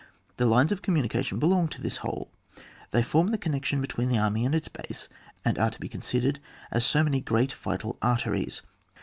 [0.37, 2.31] The lines of communication belong to this whole;
[2.89, 5.07] they form the connection between the army and its base,
[5.45, 6.39] and are to be considered
[6.71, 8.61] as so many great vital ar teries.